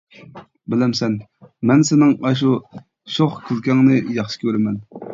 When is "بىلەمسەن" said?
0.73-1.17